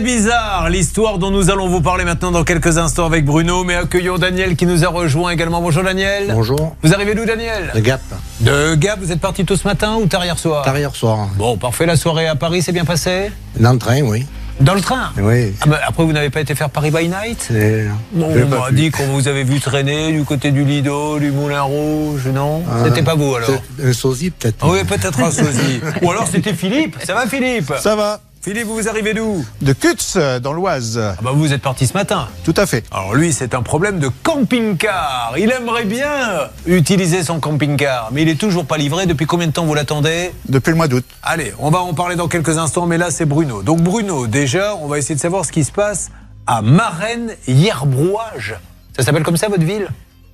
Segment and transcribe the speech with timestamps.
[0.00, 3.74] C'est bizarre, l'histoire dont nous allons vous parler maintenant dans quelques instants avec Bruno, mais
[3.74, 5.60] accueillons Daniel qui nous a rejoint également.
[5.60, 6.28] Bonjour Daniel.
[6.32, 6.74] Bonjour.
[6.82, 7.70] Vous arrivez d'où Daniel?
[7.74, 8.00] De Gap.
[8.40, 10.62] De Gap, vous êtes parti tôt ce matin ou tard hier soir?
[10.64, 11.28] Tard hier soir.
[11.36, 13.30] Bon, parfait, la soirée à Paris s'est bien passée?
[13.58, 14.24] Dans le train, oui.
[14.58, 15.10] Dans le train?
[15.18, 15.52] Oui.
[15.60, 17.48] Ah bah, Après, vous n'avez pas été faire Paris by Night?
[17.50, 21.60] J'ai On m'a dit qu'on vous avait vu traîner du côté du Lido, du Moulin
[21.60, 22.62] Rouge, non?
[22.70, 23.50] Ah, C'était pas vous alors
[23.84, 24.56] Un sosie, peut-être.
[24.62, 25.80] Ah Oui, peut-être un sosie.
[26.00, 26.96] Ou alors c'était Philippe.
[27.04, 27.70] Ça va Philippe?
[27.78, 30.98] Ça va Philippe, vous vous arrivez d'où De Kutz, dans l'Oise.
[30.98, 32.26] Ah bah vous êtes parti ce matin.
[32.42, 32.86] Tout à fait.
[32.90, 35.34] Alors lui, c'est un problème de camping-car.
[35.36, 39.04] Il aimerait bien utiliser son camping-car, mais il est toujours pas livré.
[39.04, 41.04] Depuis combien de temps vous l'attendez Depuis le mois d'août.
[41.22, 43.62] Allez, on va en parler dans quelques instants, mais là c'est Bruno.
[43.62, 46.10] Donc Bruno, déjà, on va essayer de savoir ce qui se passe
[46.46, 48.54] à Marennes-Yerbrouage.
[48.96, 49.88] Ça s'appelle comme ça votre ville?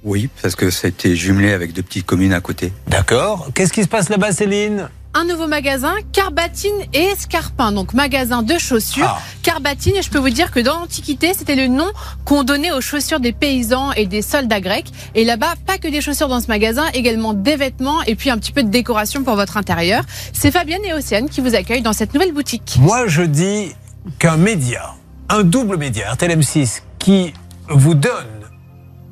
[0.05, 2.73] Oui, parce que c'était jumelé avec deux petites communes à côté.
[2.87, 3.49] D'accord.
[3.53, 4.91] Qu'est-ce qui se passe là-bas, Céline?
[5.17, 7.73] Un nouveau magasin, Carbatine et Escarpin.
[7.73, 9.07] Donc magasin de chaussures.
[9.09, 9.19] Ah.
[9.43, 11.87] Carbatine, je peux vous dire que dans l'Antiquité, c'était le nom
[12.27, 14.93] qu'on donnait aux chaussures des paysans et des soldats grecs.
[15.15, 18.37] Et là-bas, pas que des chaussures dans ce magasin, également des vêtements et puis un
[18.37, 20.05] petit peu de décoration pour votre intérieur.
[20.35, 22.77] C'est Fabienne et Océane qui vous accueillent dans cette nouvelle boutique.
[22.79, 23.73] Moi, je dis
[24.19, 24.97] qu'un média,
[25.31, 27.33] un double média, RTLM6, qui
[27.71, 28.36] vous donne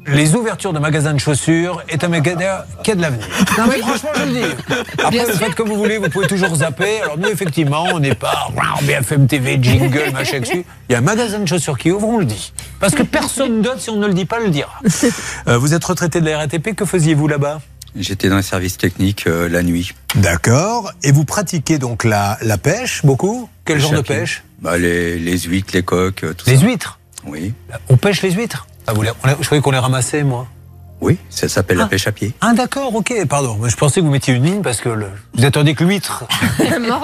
[0.06, 3.26] les ouvertures de magasins de chaussures est un magasin qui a de l'avenir.
[3.58, 4.54] Non mais franchement, je le dis.
[5.02, 7.00] Après, le comme vous voulez, vous pouvez toujours zapper.
[7.02, 8.48] Alors nous, effectivement, on n'est pas
[8.82, 10.64] BFM TV, jingle, machin dessus.
[10.88, 12.52] Il y a un magasin de chaussures qui ouvre, on le dit.
[12.80, 14.72] Parce que personne d'autre, si on ne le dit pas, le dira.
[15.46, 17.60] Euh, vous êtes retraité de la RATP, que faisiez-vous là-bas?
[17.96, 19.92] J'étais dans les services techniques euh, la nuit.
[20.14, 20.92] D'accord.
[21.02, 23.48] Et vous pratiquez donc la, la pêche, beaucoup?
[23.64, 24.42] Quel genre de pêche?
[24.60, 26.64] Bah, les, les huîtres, les coques, euh, tout Les ça.
[26.64, 26.98] huîtres?
[27.26, 27.52] Oui.
[27.88, 28.66] On pêche les huîtres?
[28.86, 28.92] Ah,
[29.40, 30.46] Je croyais qu'on les ramassait, moi.
[31.04, 31.82] Oui, ça s'appelle Ah.
[31.82, 32.32] la pêche à pied.
[32.40, 33.58] Ah d'accord, ok, pardon.
[33.66, 35.08] Je pensais que vous mettiez une ligne parce que le...
[35.34, 36.24] vous attendiez que l'huître.
[36.58, 37.00] bon,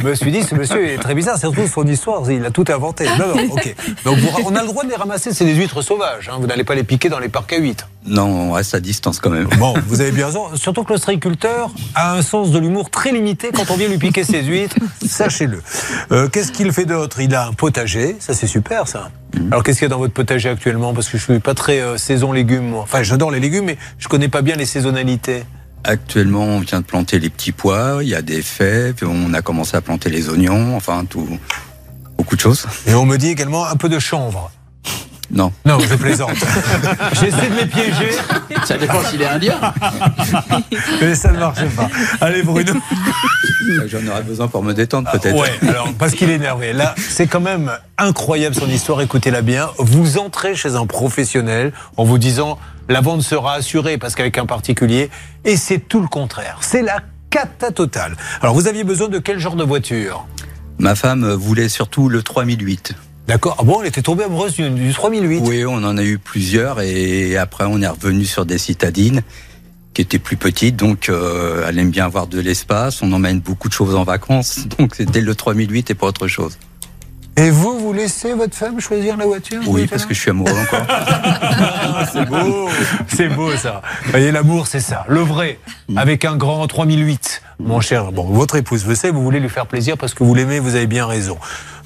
[0.00, 1.34] je me suis dit, ce monsieur est très bizarre.
[1.36, 3.04] C'est surtout son histoire, il a tout inventé.
[3.18, 3.74] Non, non, ok.
[4.04, 6.30] Donc vous- on a le droit de les ramasser, c'est des huîtres sauvages.
[6.32, 6.38] hein.
[6.40, 7.88] Vous n'allez pas les piquer dans les parcs à huîtres.
[8.06, 9.48] Non, on reste à distance quand même.
[9.58, 10.46] Bon, vous avez bien raison.
[10.56, 14.24] Surtout que l'ostréiculteur a un sens de l'humour très limité quand on vient lui piquer
[14.24, 14.76] ses huîtres.
[15.06, 15.60] Sachez-le.
[16.10, 17.20] Euh, qu'est-ce qu'il fait d'autre?
[17.20, 18.16] Il a un potager.
[18.18, 19.10] Ça, c'est super, ça.
[19.50, 20.92] Alors, qu'est-ce qu'il y a dans votre potager actuellement?
[20.94, 24.08] Parce que je suis pas très euh, saison légumes, Enfin, j'adore les légumes, mais je
[24.08, 25.44] connais pas bien les saisonnalités.
[25.84, 29.40] Actuellement, on vient de planter les petits pois, il y a des fèves, on a
[29.40, 31.26] commencé à planter les oignons, enfin tout,
[32.18, 32.66] beaucoup de choses.
[32.86, 34.50] Et on me dit également un peu de chanvre.
[35.30, 36.34] Non, Non, je plaisante.
[37.12, 38.10] J'essaie de les piéger,
[38.64, 39.58] Ça dépend s'il est indien.
[41.00, 41.88] mais ça ne marchait pas.
[42.20, 42.72] Allez, Bruno.
[43.86, 45.38] j'en aurais besoin pour me détendre peut-être.
[45.38, 46.72] Ouais, alors parce qu'il est énervé.
[46.72, 49.00] Là, c'est quand même incroyable son histoire.
[49.00, 49.68] Écoutez-la bien.
[49.78, 52.58] Vous entrez chez un professionnel en vous disant
[52.88, 55.10] la vente sera assurée parce qu'avec un particulier,
[55.44, 56.58] et c'est tout le contraire.
[56.60, 56.98] C'est la
[57.30, 58.16] cata totale.
[58.42, 60.26] Alors, vous aviez besoin de quel genre de voiture?
[60.78, 62.94] Ma femme euh, voulait surtout le 3008.
[63.26, 63.56] D'accord.
[63.58, 65.42] Ah bon, elle était tombée amoureuse du, du 3008.
[65.44, 69.22] Oui, on en a eu plusieurs et après on est revenu sur des citadines
[69.94, 73.02] qui étaient plus petites, donc euh, elle aime bien avoir de l'espace.
[73.02, 76.58] On emmène beaucoup de choses en vacances, donc c'était le 3008 et pas autre chose.
[77.40, 80.52] Et vous, vous laissez votre femme choisir la voiture Oui, parce que je suis amoureux
[80.52, 80.84] encore.
[82.12, 82.68] c'est beau,
[83.08, 83.80] c'est beau ça.
[84.04, 85.58] Vous voyez, l'amour, c'est ça, le vrai,
[85.96, 87.40] avec un grand 3008.
[87.58, 90.34] Mon cher, bon, votre épouse, vous savez, vous voulez lui faire plaisir parce que vous
[90.34, 91.38] l'aimez, vous avez bien raison.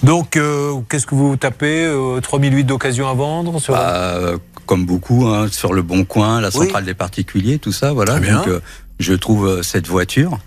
[0.03, 3.75] Donc, euh, qu'est-ce que vous tapez euh, 3008 d'occasion à vendre sur...
[3.75, 6.67] Bah, euh, comme beaucoup, hein, sur le Bon Coin, la Oui.
[6.67, 8.15] centrale des particuliers, tout ça, voilà.
[8.15, 8.39] Très bien.
[8.39, 8.61] Donc, euh,
[8.99, 10.39] je trouve euh, cette voiture.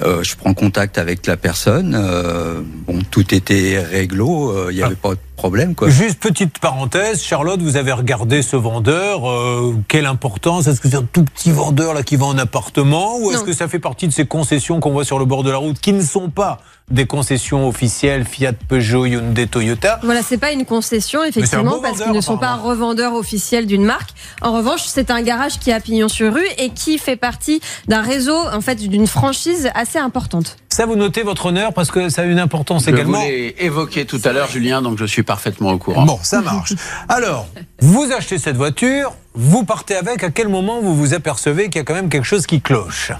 [0.00, 1.96] Euh, je prends contact avec la personne.
[1.98, 5.88] euh, bon, tout était réglo, euh, il n'y avait pas de problème, quoi.
[5.88, 9.30] Juste petite parenthèse, Charlotte, vous avez regardé ce vendeur.
[9.30, 10.66] euh, quelle importance?
[10.66, 13.18] Est-ce que c'est un tout petit vendeur là qui vend en appartement?
[13.20, 15.50] Ou est-ce que ça fait partie de ces concessions qu'on voit sur le bord de
[15.50, 16.58] la route qui ne sont pas
[16.90, 20.00] des concessions officielles Fiat, Peugeot, Hyundai, Toyota?
[20.02, 23.84] Voilà, c'est pas une concession, un effectivement, parce qu'ils ne sont pas revendeurs officiels d'une
[23.84, 24.10] marque.
[24.42, 28.02] En revanche, c'est un garage qui a pignon sur rue et qui fait partie d'un
[28.02, 30.56] réseau, en fait, d'une franchise assez importante.
[30.78, 33.18] Ça, vous notez votre honneur parce que ça a une importance Je également.
[33.18, 36.06] voulais évoquer tout à l'heure, Julien, donc je suis parfaitement au courant.
[36.06, 36.72] Bon, ça marche.
[37.08, 37.48] Alors,
[37.80, 40.22] vous achetez cette voiture, vous partez avec.
[40.22, 43.10] À quel moment vous vous apercevez qu'il y a quand même quelque chose qui cloche?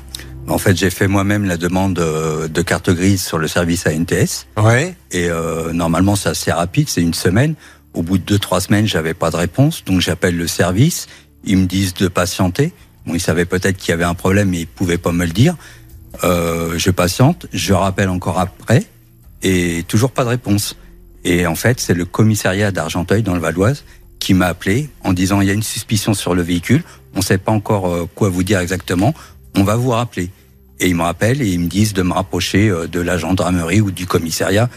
[0.46, 4.46] En fait, j'ai fait moi-même la demande euh, de carte grise sur le service ANTS.
[4.56, 4.94] Oui.
[5.10, 7.56] Et euh, normalement, c'est assez rapide, c'est une semaine.
[7.92, 11.08] Au bout de deux, trois semaines, j'avais pas de réponse, donc j'appelle le service.
[11.42, 12.72] Ils me disent de patienter.
[13.04, 15.32] Bon, ils savaient peut-être qu'il y avait un problème, mais ils pouvaient pas me le
[15.32, 15.56] dire.
[16.24, 18.84] Euh, je patiente, je rappelle encore après,
[19.42, 20.76] et toujours pas de réponse.
[21.24, 23.84] Et en fait, c'est le commissariat d'Argenteuil dans le Valoise
[24.18, 26.82] qui m'a appelé en disant il y a une suspicion sur le véhicule.
[27.14, 29.14] On sait pas encore euh, quoi vous dire exactement.
[29.56, 30.30] On va vous rappeler.
[30.80, 33.80] Et ils me rappellent et ils me disent de me rapprocher euh, de la gendarmerie
[33.80, 34.68] ou du commissariat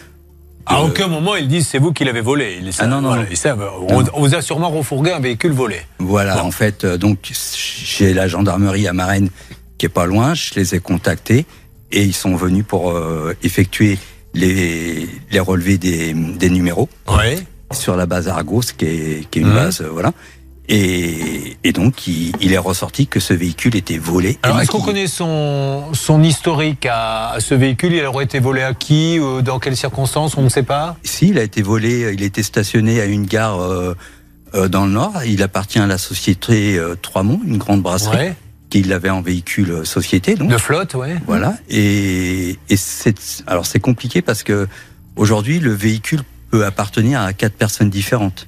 [0.65, 2.59] À aucun moment ils disent c'est vous qui l'avez volé.
[2.61, 3.27] Ils savent, Ah non, non, voilà, non.
[3.31, 3.67] ils savent.
[3.87, 5.77] On, on vous a sûrement refourgué un véhicule volé.
[5.99, 7.31] Voilà, en fait, donc
[7.87, 9.29] j'ai la gendarmerie à Marennes
[9.81, 10.35] qui est pas loin.
[10.35, 11.47] Je les ai contactés
[11.91, 13.97] et ils sont venus pour euh, effectuer
[14.35, 17.39] les, les relevés des, des numéros Ouais.
[17.73, 20.13] sur la base Argos, qui est, qui est une base, euh, voilà.
[20.69, 24.37] Et, et donc, il, il est ressorti que ce véhicule était volé.
[24.43, 27.93] Alors, est-ce qu'on connaît son, son historique à, à ce véhicule?
[27.93, 30.95] Il aurait été volé à qui euh, Dans quelles circonstances On ne sait pas?
[31.03, 33.95] Si, il a été volé, il était stationné à une gare euh,
[34.69, 35.13] dans le Nord.
[35.25, 38.35] Il appartient à la société euh, Trois-Monts, une grande brasserie, Ouais.
[38.71, 40.33] Qui l'avait en véhicule euh, société.
[40.33, 40.49] Donc.
[40.49, 41.17] De flotte, ouais.
[41.27, 41.55] Voilà.
[41.69, 44.67] Et, et c'est alors c'est compliqué parce que
[45.15, 48.47] aujourd'hui le véhicule peut appartenir à quatre personnes différentes.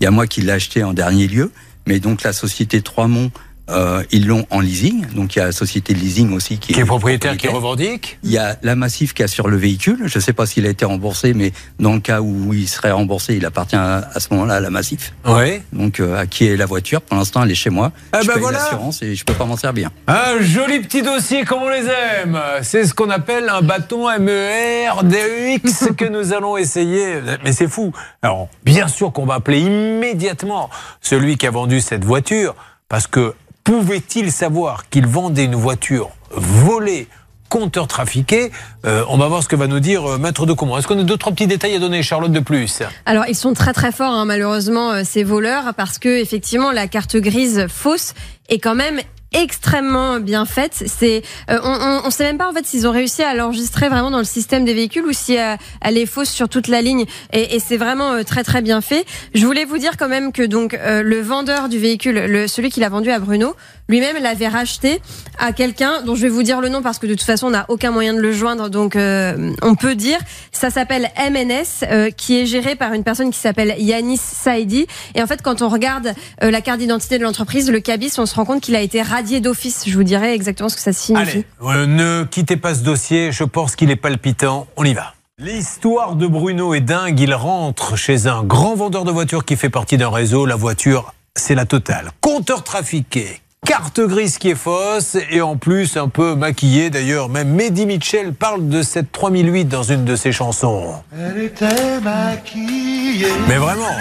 [0.00, 1.52] Il y a moi qui l'ai acheté en dernier lieu,
[1.86, 3.30] mais donc la société Trois-Monts
[3.70, 5.06] euh, ils l'ont en leasing.
[5.14, 8.18] Donc il y a la société de leasing aussi qui, Qui est propriétaire, qui revendique
[8.22, 10.04] Il y a la Massif qui assure le véhicule.
[10.06, 12.90] Je ne sais pas s'il a été remboursé, mais dans le cas où il serait
[12.92, 15.12] remboursé, il appartient à, à ce moment-là à la Massif.
[15.26, 15.62] Ouais.
[15.72, 17.92] Donc euh, à qui est la voiture Pour l'instant, elle est chez moi.
[18.12, 18.58] Ah je ben paye voilà.
[18.58, 19.90] l'assurance et je peux pas m'en servir.
[20.06, 22.38] Un joli petit dossier comme on les aime.
[22.62, 27.20] C'est ce qu'on appelle un bâton E MER DEX que nous allons essayer.
[27.44, 27.92] Mais c'est fou.
[28.22, 30.70] Alors, bien sûr qu'on va appeler immédiatement
[31.00, 32.54] celui qui a vendu cette voiture
[32.88, 33.34] parce que
[33.68, 37.06] pouvait-il savoir qu'il vendait une voiture volée
[37.50, 38.50] compteur trafiqué
[38.86, 40.78] Euh, On va voir ce que va nous dire euh, Maître de Comont.
[40.78, 42.82] Est-ce qu'on a deux, trois petits détails à donner, Charlotte, de plus?
[43.04, 46.88] Alors ils sont très très forts hein, malheureusement euh, ces voleurs parce que effectivement la
[46.88, 48.14] carte grise fausse
[48.48, 49.00] est quand même
[49.32, 50.84] extrêmement bien faite.
[50.86, 54.10] C'est, euh, on, on sait même pas en fait s'ils ont réussi à l'enregistrer vraiment
[54.10, 57.04] dans le système des véhicules ou si euh, elle est fausse sur toute la ligne.
[57.32, 59.04] Et, et c'est vraiment euh, très très bien fait.
[59.34, 62.70] Je voulais vous dire quand même que donc euh, le vendeur du véhicule, le, celui
[62.70, 63.54] qui l'a vendu à Bruno,
[63.88, 65.00] lui-même l'avait racheté
[65.38, 67.50] à quelqu'un dont je vais vous dire le nom parce que de toute façon on
[67.50, 68.68] n'a aucun moyen de le joindre.
[68.68, 70.18] Donc euh, on peut dire,
[70.52, 74.86] ça s'appelle MNS, euh, qui est géré par une personne qui s'appelle Yanis Saidi.
[75.14, 76.12] Et en fait quand on regarde
[76.42, 79.02] euh, la carte d'identité de l'entreprise, le cabis, on se rend compte qu'il a été
[79.02, 79.84] radié d'office.
[79.86, 81.44] Je vous dirai exactement ce que ça signifie.
[81.60, 84.66] Allez, ne quittez pas ce dossier, je pense qu'il est palpitant.
[84.76, 85.14] On y va.
[85.40, 87.20] L'histoire de Bruno est dingue.
[87.20, 90.46] Il rentre chez un grand vendeur de voitures qui fait partie d'un réseau.
[90.46, 92.10] La voiture, c'est la totale.
[92.20, 96.90] Compteur trafiqué, carte grise qui est fausse et en plus un peu maquillée.
[96.90, 100.94] D'ailleurs, même Mehdi Mitchell parle de cette 3008 dans une de ses chansons.
[101.12, 103.26] Elle était maquillée.
[103.48, 103.96] Mais vraiment,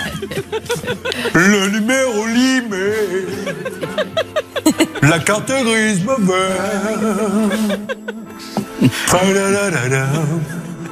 [1.34, 2.94] le numéro limé,
[5.02, 7.78] la carte grise mauvaise.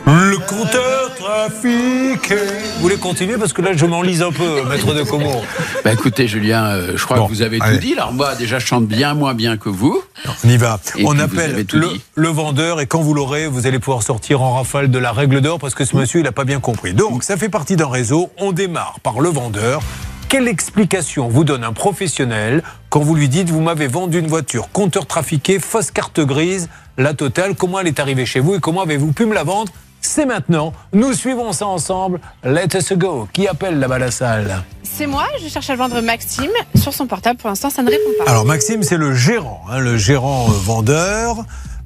[0.06, 2.36] Le compteur trafiqué.
[2.76, 5.42] Vous voulez continuer parce que là je m'enlise un peu, maître de Comont.
[5.84, 7.78] Bah écoutez, Julien, euh, je crois Bon, que vous avez allez.
[7.80, 7.94] tout dit.
[7.94, 10.00] Alors moi, déjà, je chante bien moins bien que vous.
[10.44, 10.80] On y va.
[10.98, 14.54] Et On appelle le, le vendeur et quand vous l'aurez, vous allez pouvoir sortir en
[14.54, 16.94] rafale de la règle d'or parce que ce monsieur, il n'a pas bien compris.
[16.94, 18.30] Donc, ça fait partie d'un réseau.
[18.38, 19.82] On démarre par le vendeur.
[20.30, 24.70] Quelle explication vous donne un professionnel quand vous lui dites vous m'avez vendu une voiture,
[24.72, 26.68] compteur trafiqué, fausse carte grise,
[26.98, 29.72] la totale, comment elle est arrivée chez vous et comment avez-vous pu me la vendre
[30.06, 30.72] C'est maintenant.
[30.94, 32.22] Nous suivons ça ensemble.
[32.44, 33.28] Let us go.
[33.34, 37.38] Qui appelle là-bas la salle C'est moi, je cherche à vendre Maxime sur son portable.
[37.40, 38.30] Pour l'instant, ça ne répond pas.
[38.30, 41.44] Alors Maxime, c'est le gérant, hein, le gérant euh, vendeur.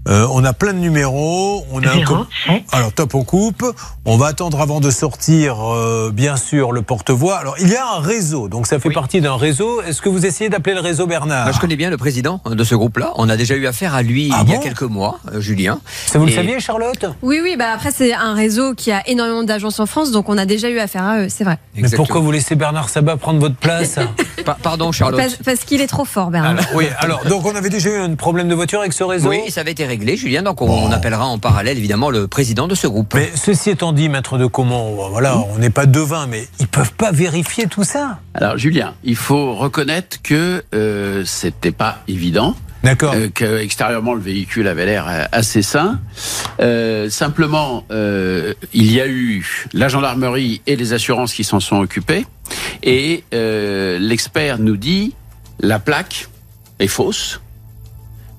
[0.08, 1.66] Euh, on a plein de numéros.
[1.72, 2.26] On a un com-
[2.72, 3.64] Alors top, on coupe.
[4.06, 7.38] On va attendre avant de sortir, euh, bien sûr, le porte-voix.
[7.38, 9.82] Alors il y a un réseau, donc ça fait partie d'un réseau.
[9.82, 12.64] Est-ce que vous essayez d'appeler le réseau Bernard Moi, je connais bien le président de
[12.64, 13.12] ce groupe-là.
[13.18, 15.80] On a déjà eu affaire à lui Ah il y a quelques mois, euh, Julien.
[16.08, 17.06] Ça vous le saviez, Charlotte?
[17.22, 20.38] Oui, oui, bah après c'est un réseau qui a énormément d'agences en France, donc on
[20.38, 21.58] a déjà eu affaire à eux, c'est vrai.
[21.76, 23.96] Mais pourquoi vous laissez Bernard Sabat prendre votre place
[24.46, 25.20] Pa- Pardon, Charlotte.
[25.20, 26.52] Parce, parce qu'il est trop fort, Bernard.
[26.52, 29.30] Alors, Oui, alors donc on avait déjà eu un problème de voiture avec ce réseau?
[29.30, 30.44] Oui, ça avait été réglé, Julien.
[30.44, 33.14] Donc on, on appellera en parallèle évidemment le président de ce groupe.
[33.16, 36.94] Mais ceci étant dit, maître de Comont, voilà, on n'est pas devin, mais ils peuvent
[36.94, 38.20] pas vérifier tout ça.
[38.34, 42.56] Alors, Julien, il faut reconnaître que euh, c'était pas évident.
[42.82, 43.14] D'accord.
[43.14, 46.00] Euh, que extérieurement le véhicule avait l'air euh, assez sain.
[46.62, 51.80] Euh, simplement, euh, il y a eu la gendarmerie et les assurances qui s'en sont
[51.80, 52.26] occupés.
[52.82, 55.14] Et euh, l'expert nous dit
[55.60, 56.30] la plaque
[56.80, 57.42] est fausse.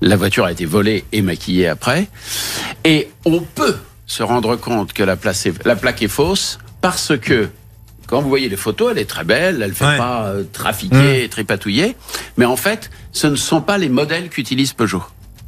[0.01, 2.07] La voiture a été volée et maquillée après.
[2.83, 3.77] Et on peut
[4.07, 7.49] se rendre compte que la, place est- la plaque est fausse parce que
[8.07, 9.97] quand vous voyez les photos, elle est très belle, elle fait Ouais.
[9.97, 11.95] pas euh, trafiquer, tripatouiller.
[12.37, 15.03] Mais en fait, ce ne sont pas les modèles qu'utilise Peugeot.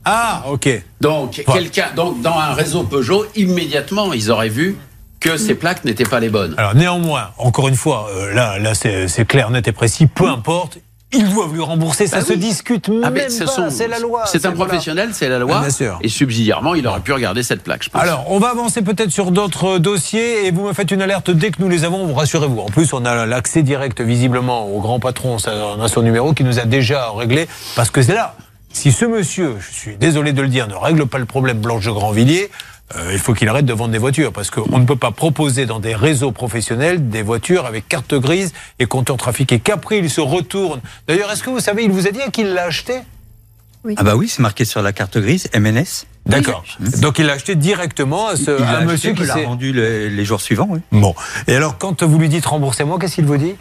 [0.06, 0.70] Ah, ok.
[1.02, 1.54] Donc, Ouais.
[1.54, 4.78] quelqu'un, donc, dans un réseau Peugeot, immédiatement, ils auraient vu
[5.20, 6.54] que ces plaques n'étaient pas les bonnes.
[6.58, 10.78] Alors néanmoins, encore une fois, euh, là, là c'est clair, net et précis, peu importe.
[11.14, 12.08] Ils doivent lui rembourser.
[12.08, 12.38] Ça Bah se oui.
[12.40, 13.70] discute Ah, même pas.
[13.70, 14.24] C'est la loi.
[14.26, 14.66] C'est un voilà.
[14.72, 15.60] professionnel, c'est la Ah, loi.
[15.62, 16.00] bien sûr.
[16.02, 18.02] Et subsidiairement, il aurait pu regarder cette plaque, je pense.
[18.02, 21.52] Alors, on va avancer peut-être sur d'autres dossiers et vous me faites une alerte dès
[21.52, 22.60] que nous les avons, vous rassurez-vous.
[22.60, 25.38] En plus, on a l'accès direct visiblement au grand patron,
[25.78, 28.36] on a son numéro qui nous a déjà réglé, parce que c'est là.
[28.76, 31.86] Si ce monsieur, je suis désolé de le dire, ne règle pas le problème Blanche
[31.86, 32.50] de Grandvilliers,
[32.98, 35.66] euh, il faut qu'il arrête de vendre des voitures, parce qu'on ne peut pas proposer
[35.66, 39.60] dans des réseaux professionnels des voitures avec carte grise et compteur trafiqué.
[39.60, 40.82] Qu'après, il se retourne.
[41.08, 42.94] D'ailleurs, est-ce que vous savez, il vous a dit à qui il l'a acheté?
[43.98, 46.06] Ah bah oui, c'est marqué sur la carte grise, MNS.
[46.26, 46.64] D'accord.
[47.02, 49.34] Donc il l'a acheté directement à, ce, Il à l'a un monsieur acheté, qui l'a
[49.34, 49.46] s'est...
[49.46, 50.80] rendu les, les jours suivants, oui.
[50.94, 51.14] Bon.
[51.48, 53.56] Et alors, quand vous lui dites remboursez-moi, qu'est-ce qu'il vous dit?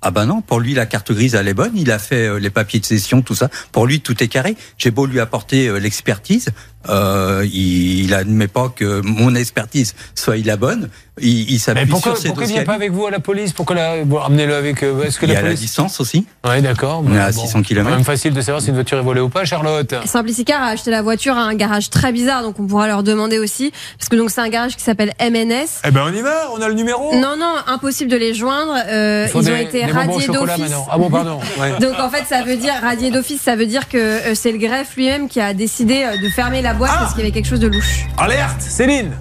[0.00, 2.38] Ah bah non, pour lui la carte grise elle est bonne, il a fait euh,
[2.38, 3.48] les papiers de cession, tout ça.
[3.72, 4.56] Pour lui tout est carré.
[4.76, 6.50] J'ai beau lui apporter euh, l'expertise,
[6.88, 10.88] euh, il, il admet pas que mon expertise soit la bonne.
[11.20, 13.18] Il, il Mais s'appuie pourquoi, sur ses pourquoi il vient pas avec vous à la
[13.18, 16.00] police Pourquoi la, bon, amenez-le avec euh, Est-ce que Il y la a la distance
[16.00, 16.24] aussi.
[16.48, 17.02] Oui, d'accord.
[17.04, 17.90] On est Bon, à 600 kilomètres.
[17.90, 19.92] Quand même facile de savoir si une voiture est volée ou pas, Charlotte.
[20.06, 23.40] Simplicicar a acheté la voiture à un garage très bizarre, donc on pourra leur demander
[23.40, 25.66] aussi, parce que donc c'est un garage qui s'appelle MNS.
[25.84, 27.12] Eh ben on y va, on a le numéro.
[27.16, 28.76] Non, non, impossible de les joindre.
[28.88, 30.72] euh, ils des- ont été radiés d'office.
[30.88, 31.40] Ah bon, pardon.
[31.58, 31.72] Ouais.
[31.80, 34.58] Donc en fait, ça veut dire radié d'office, ça veut dire que euh, c'est le
[34.58, 37.48] greffe lui-même qui a décidé de fermer la boîte Ah parce qu'il y avait quelque
[37.48, 38.06] chose de louche.
[38.16, 39.12] Alerte, Céline.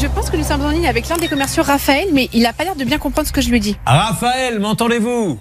[0.00, 2.52] Je pense que nous sommes en ligne avec l'un des commerciaux, Raphaël, mais il n'a
[2.52, 3.76] pas l'air de bien comprendre ce que je lui dis.
[3.84, 5.40] Raphaël, m'entendez-vous?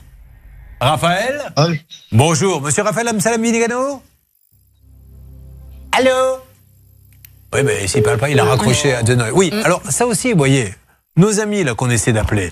[0.82, 1.82] Raphaël Oui.
[2.12, 4.01] Bonjour, monsieur Raphaël Amsalam Minigano
[5.92, 6.39] Allô?
[7.54, 9.32] Oui, mais s'il parle pas, il a raccroché à Denoy.
[9.34, 10.74] Oui, alors ça aussi, vous voyez,
[11.18, 12.51] nos amis là qu'on essaie d'appeler,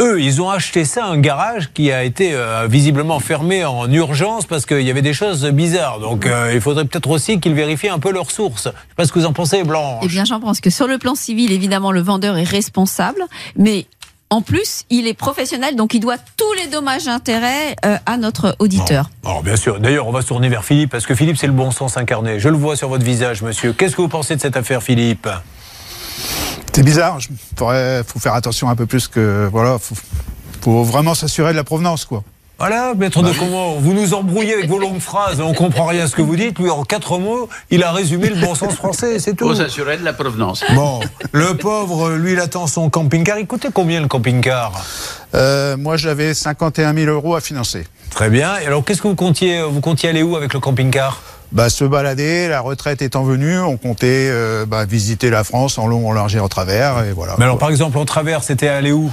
[0.00, 3.90] eux, ils ont acheté ça à un garage qui a été euh, visiblement fermé en
[3.90, 6.00] urgence parce qu'il y avait des choses bizarres.
[6.00, 8.64] Donc euh, il faudrait peut-être aussi qu'ils vérifient un peu leurs sources.
[8.64, 10.02] Je sais pas ce que vous en pensez, Blanche.
[10.04, 13.22] Eh bien, j'en pense que sur le plan civil, évidemment, le vendeur est responsable,
[13.56, 13.86] mais
[14.30, 18.56] en plus, il est professionnel, donc il doit tous les dommages intérêts euh, à notre
[18.60, 19.10] auditeur.
[19.24, 19.78] Alors bien sûr.
[19.78, 22.40] D'ailleurs, on va se tourner vers Philippe parce que Philippe, c'est le bon sens incarné.
[22.40, 23.74] Je le vois sur votre visage, monsieur.
[23.74, 25.28] Qu'est-ce que vous pensez de cette affaire, Philippe?
[26.72, 27.18] C'est bizarre.
[27.20, 29.48] Il faut faire attention un peu plus que.
[29.52, 29.94] Voilà, faut,
[30.62, 32.22] faut vraiment s'assurer de la provenance, quoi.
[32.58, 36.06] Voilà, maître de comment Vous nous embrouillez avec vos longues phrases, on comprend rien à
[36.06, 36.60] ce que vous dites.
[36.60, 39.48] Lui, en quatre mots, il a résumé le bon sens français, c'est tout.
[39.48, 40.62] Pour s'assurer de la provenance.
[40.72, 41.00] Bon,
[41.32, 43.38] le pauvre, lui, il attend son camping-car.
[43.38, 44.72] Il coûtait combien le camping-car?
[45.34, 47.84] Euh, moi, j'avais 51 000 euros à financer.
[48.10, 48.56] Très bien.
[48.58, 51.20] Et alors, qu'est-ce que vous comptiez Vous comptiez aller où avec le camping-car?
[51.52, 55.86] Bah, se balader, la retraite étant venue, on comptait euh, bah, visiter la France en
[55.86, 57.34] long, en large et en travers, et voilà.
[57.38, 59.12] Mais alors, par exemple, en travers, c'était aller où?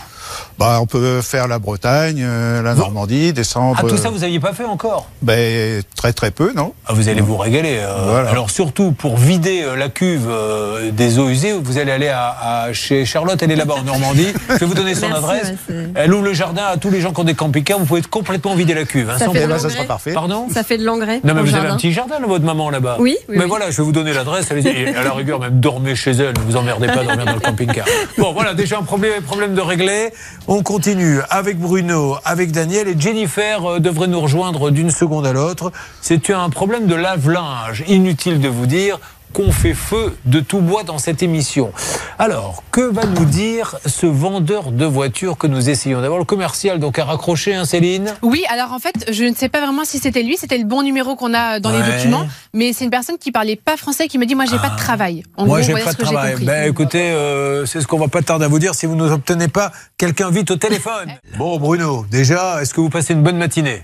[0.59, 3.77] Bah, on peut faire la Bretagne, euh, la Normandie, descendre.
[3.81, 7.07] Ah, tout ça, vous n'aviez pas fait encore Ben, très très peu, non Ah, vous
[7.07, 7.77] allez vous régaler.
[7.79, 8.29] euh, Voilà.
[8.29, 12.35] Alors surtout pour vider euh, la cuve euh, des eaux usées, vous allez aller à,
[12.65, 14.27] à- chez Charlotte, elle est là-bas en Normandie.
[14.49, 15.53] Je vais vous donner son Merci, adresse.
[15.95, 17.79] elle ouvre le jardin à tous les gens qui ont des camping-cars.
[17.79, 19.09] Vous pouvez complètement vider la cuve.
[19.09, 19.87] hein, Ça sans fait ben, ça sera l'engrais.
[19.87, 20.11] parfait.
[20.13, 20.47] Pardon?
[20.53, 21.21] Ça fait de l'engrais.
[21.23, 21.73] non mais vous avez jardin.
[21.73, 22.97] un petit jardin là, votre maman là-bas.
[22.99, 23.49] Oui, oui, Mais oui.
[23.49, 24.51] voilà, je vais vous donner l'adresse.
[24.51, 24.93] allez-y.
[24.93, 26.33] À la rigueur, même dormez chez elle.
[26.37, 27.85] Ne vous emmerdez pas dormir dans le camping-car.
[28.17, 30.09] Bon, voilà, déjà un problème, problème de régler.
[30.51, 35.31] On continue avec Bruno, avec Daniel et Jennifer euh, devrait nous rejoindre d'une seconde à
[35.31, 35.71] l'autre.
[36.01, 37.83] C'est un problème de lave-linge.
[37.87, 38.99] Inutile de vous dire
[39.33, 41.71] qu'on fait feu de tout bois dans cette émission.
[42.17, 46.19] Alors, que va nous dire ce vendeur de voitures que nous essayons d'avoir?
[46.19, 48.13] Le commercial, donc à raccrocher, hein, Céline?
[48.21, 50.83] Oui, alors en fait, je ne sais pas vraiment si c'était lui, c'était le bon
[50.83, 54.17] numéro qu'on a dans les documents, mais c'est une personne qui parlait pas français qui
[54.17, 55.23] me dit moi j'ai pas de travail.
[55.37, 56.35] En Moi, gros, j'ai pas de travail.
[56.41, 59.09] Ben, écoutez, euh, c'est ce qu'on va pas tarder à vous dire si vous ne
[59.09, 61.09] obtenez pas quelqu'un vite au téléphone.
[61.37, 63.83] Bon, Bruno, déjà, est-ce que vous passez une bonne matinée?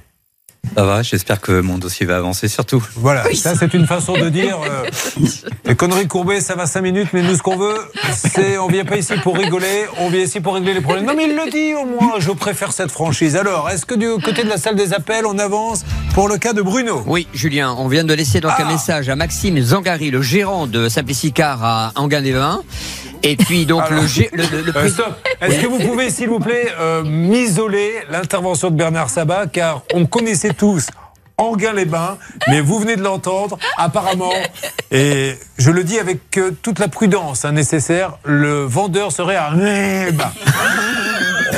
[0.75, 2.86] Ça va, j'espère que mon dossier va avancer surtout.
[2.96, 4.60] Voilà, ça c'est une façon de dire.
[4.70, 4.89] euh,
[5.65, 7.77] les conneries courbées, ça va 5 minutes, mais nous ce qu'on veut,
[8.13, 11.05] c'est on vient pas ici pour rigoler, on vient ici pour régler les problèmes.
[11.05, 13.38] Non mais il le dit au moins, je préfère cette franchise.
[13.38, 16.51] Alors, est-ce que du côté de la salle des appels, on avance pour le cas
[16.51, 17.03] de Bruno?
[17.08, 18.72] Oui, Julien, on vient de laisser donc un Ah.
[18.72, 22.63] message à Maxime Zangari, le gérant de Simplicicar à Anguin-les-Vins.
[23.24, 24.01] Et puis donc Alors.
[24.01, 25.15] le, gé- le, le- le Euh, stop.
[25.41, 30.05] Est-ce que vous pouvez, s'il vous plaît, euh, m'isoler l'intervention de Bernard Sabat, car on
[30.05, 30.88] connaissait tous
[31.38, 32.17] Anguin-les-Bains,
[32.48, 34.31] mais vous venez de l'entendre, apparemment,
[34.89, 39.51] et je le dis avec euh, toute la prudence hein, nécessaire, le vendeur serait à.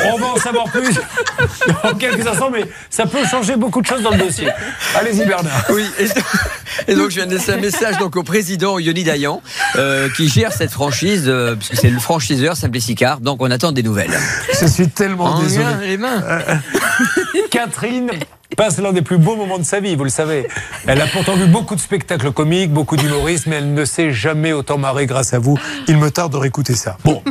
[0.05, 0.99] On va en savoir plus
[1.83, 4.49] dans quelques instants, mais ça peut changer beaucoup de choses dans le dossier.
[4.95, 5.65] Allez-y, Bernard.
[5.69, 9.41] Oui, et, et donc je viens de laisser un message donc au président Yoni Dayan
[9.75, 13.71] euh, qui gère cette franchise, euh, parce que c'est le franchiseur Simplicicar, donc on attend
[13.71, 14.17] des nouvelles.
[14.59, 15.65] Je suis tellement désolé.
[15.65, 16.23] Anguin, les mains.
[17.51, 18.09] Catherine
[18.55, 20.47] passe l'un des plus beaux moments de sa vie, vous le savez.
[20.87, 24.53] Elle a pourtant vu beaucoup de spectacles comiques, beaucoup d'humoristes, mais elle ne s'est jamais
[24.53, 25.57] autant marrée grâce à vous.
[25.87, 26.97] Il me tarde de réécouter ça.
[27.03, 27.21] Bon.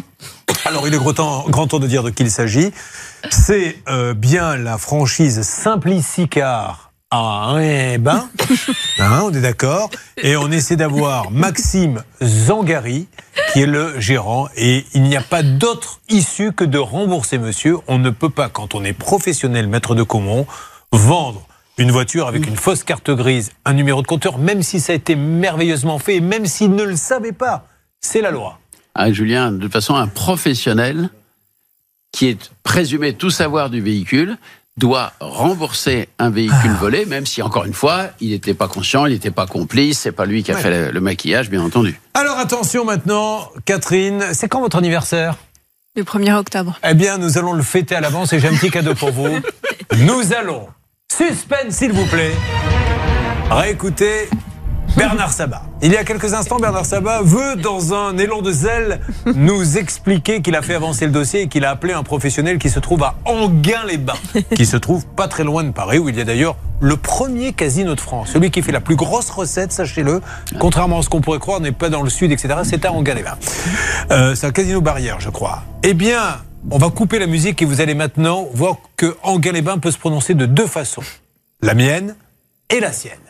[0.64, 2.72] Alors, il est grand temps, grand temps de dire de qui il s'agit.
[3.30, 7.54] C'est euh, bien la franchise Simplicicar à
[8.00, 8.28] ben,
[8.98, 9.90] hein, on est d'accord.
[10.20, 13.06] Et on essaie d'avoir Maxime Zangari,
[13.52, 14.48] qui est le gérant.
[14.56, 17.78] Et il n'y a pas d'autre issue que de rembourser monsieur.
[17.86, 20.46] On ne peut pas, quand on est professionnel maître de Comont,
[20.90, 21.46] vendre
[21.78, 24.96] une voiture avec une fausse carte grise, un numéro de compteur, même si ça a
[24.96, 27.66] été merveilleusement fait, et même s'il ne le savait pas.
[28.00, 28.58] C'est la loi.
[28.98, 31.10] Ah, Julien, de toute façon, un professionnel
[32.12, 34.38] qui est présumé tout savoir du véhicule
[34.78, 36.78] doit rembourser un véhicule Ah.
[36.80, 40.12] volé, même si, encore une fois, il n'était pas conscient, il n'était pas complice, c'est
[40.12, 41.98] pas lui qui a fait le, le maquillage, bien entendu.
[42.14, 45.36] Alors attention maintenant, Catherine, c'est quand votre anniversaire?
[45.94, 46.78] Le 1er octobre.
[46.86, 49.28] Eh bien, nous allons le fêter à l'avance et j'ai un petit cadeau pour vous.
[49.98, 50.68] Nous allons,
[51.10, 52.34] suspense s'il vous plaît,
[53.50, 54.28] réécouter
[54.96, 55.62] Bernard Sabat.
[55.82, 59.00] Il y a quelques instants, Bernard Sabat veut, dans un élan de zèle,
[59.34, 62.70] nous expliquer qu'il a fait avancer le dossier et qu'il a appelé un professionnel qui
[62.70, 64.14] se trouve à Anguin-les-Bains,
[64.54, 67.52] qui se trouve pas très loin de Paris, où il y a d'ailleurs le premier
[67.52, 68.30] casino de France.
[68.32, 70.22] Celui qui fait la plus grosse recette, sachez-le,
[70.58, 72.54] contrairement à ce qu'on pourrait croire, n'est pas dans le sud, etc.
[72.62, 73.38] C'est à Anguin-les-Bains.
[74.12, 75.62] Euh, c'est un casino barrière, je crois.
[75.82, 76.38] Eh bien,
[76.70, 80.32] on va couper la musique et vous allez maintenant voir que Anguin-les-Bains peut se prononcer
[80.32, 81.02] de deux façons.
[81.60, 82.16] La mienne
[82.70, 83.25] et la sienne.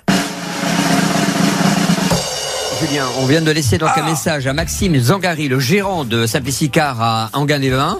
[2.89, 4.11] Julien, on vient de laisser donc un Ah.
[4.11, 7.99] message à Maxime Zangari, le gérant de Simplicicar à Anguin-les-Bains.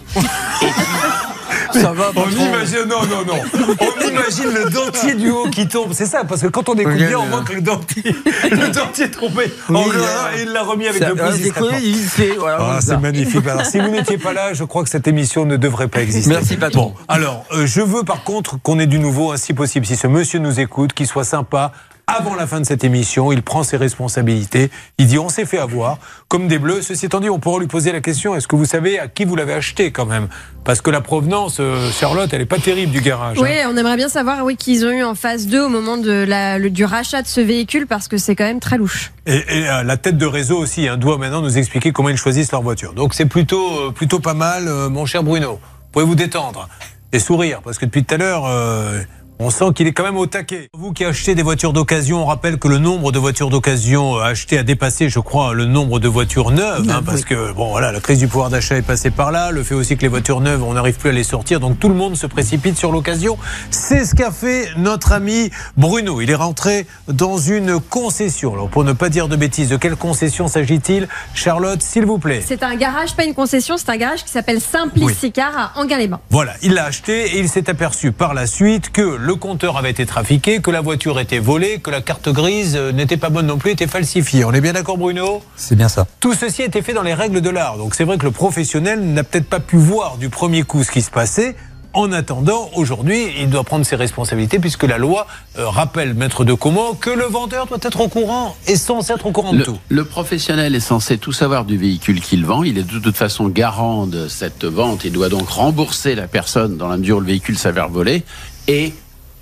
[1.73, 3.41] Ça va, On imagine, non, non, non.
[3.81, 5.93] On imagine le dentier du haut qui tombe.
[5.93, 8.03] C'est ça, parce que quand on écoute bien, on oui, voit que le dentier,
[8.51, 12.09] le dentier est tombé en Oui, grain euh, il l'a remis avec le ah, plus
[12.15, 13.47] c'est voilà, Ah, c'est magnifique.
[13.47, 16.31] Alors, si vous n'étiez pas là, je crois que cette émission ne devrait pas exister.
[16.31, 16.89] Merci, patron.
[16.89, 19.87] Bon, alors, euh, je veux par contre qu'on ait du nouveau, hein, si possible.
[19.87, 21.73] Si ce monsieur nous écoute, qu'il soit sympa.
[22.09, 24.71] Avant la fin de cette émission, il prend ses responsabilités.
[24.97, 25.99] Il dit on s'est fait avoir,
[26.29, 26.81] comme des bleus.
[26.83, 29.25] Ceci étant dit, on pourra lui poser la question est-ce que vous savez à qui
[29.25, 30.29] vous l'avez acheté quand même?
[30.63, 33.39] Parce que la provenance, euh, Charlotte, elle est pas terrible du garage.
[33.39, 33.43] hein.
[33.43, 36.13] Oui, on aimerait bien savoir oui, qu'ils ont eu en phase 2 au moment de
[36.29, 39.11] la, le- du rachat de ce véhicule parce que c'est quand même très louche.
[39.27, 42.17] Et, et, euh, la tête de réseau aussi hein, doit maintenant nous expliquer comment ils
[42.17, 42.93] choisissent leur voiture.
[42.93, 45.55] Donc c'est plutôt, euh, plutôt pas mal, euh, mon cher Bruno.
[45.55, 46.69] Vous pouvez vous détendre
[47.13, 47.63] et sourire?
[47.65, 49.01] Parce que depuis tout à l'heure, euh,
[49.39, 50.69] on sent qu'il est quand même au taquet.
[50.73, 54.23] Vous qui achetez des voitures d'occasion, on rappelle que le nombre de voitures d'occasion euh,
[54.23, 57.93] achetées a dépassé, je crois, le nombre de voitures neuves, hein, parce que bon, voilà,
[57.93, 59.51] la crise du pouvoir d'achat est passée par là.
[59.51, 61.89] Le fait aussi que les voitures neuves, on n'arrive plus à les sortir, donc tout
[61.89, 63.37] le monde se précipite sur l'occasion.
[63.71, 66.23] C'est ce qu'a fait notre ami Bruno.
[66.23, 68.55] Il est rentré dans une concession.
[68.55, 72.43] Alors pour ne pas dire de bêtises, de quelle concession s'agit-il, Charlotte, s'il vous plaît
[72.45, 76.21] C'est un garage, pas une concession, c'est un garage qui s'appelle Simplicicar à Anguin-les-Bains.
[76.31, 79.91] Voilà, il l'a acheté et il s'est aperçu par la suite que le compteur avait
[79.91, 83.47] été trafiqué, que la voiture était volée, que la carte grise euh, n'était pas bonne
[83.47, 84.45] non plus, était falsifiée.
[84.45, 85.43] On est bien d'accord Bruno?
[85.57, 86.07] C'est bien ça.
[86.21, 87.77] Tout ceci a été fait dans les règles de l'art.
[87.77, 90.91] Donc c'est vrai que le professionnel n'a peut-être pas pu voir du premier coup ce
[90.93, 91.57] qui se passait.
[91.93, 95.27] En attendant, aujourd'hui, il doit prendre ses responsabilités puisque la loi
[95.59, 99.25] euh, rappelle, maître de comment, que le vendeur doit être au courant et censé être
[99.25, 99.79] au courant de Le, tout.
[99.89, 102.63] le professionnel est censé tout savoir du véhicule qu'il vend.
[102.65, 105.05] Il est de toute façon garant de cette vente.
[105.07, 108.25] Il doit donc rembourser la personne dans la mesure où le véhicule s'avère volé.
[108.69, 108.93] Et